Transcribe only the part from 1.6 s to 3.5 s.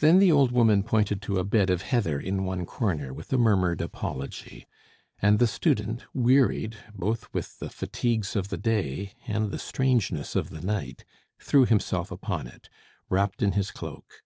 of heather in one corner with a